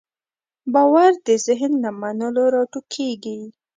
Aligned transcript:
باور 0.73 1.11
د 1.27 1.29
ذهن 1.45 1.71
له 1.83 1.89
منلو 2.01 2.43
راټوکېږي. 2.55 3.37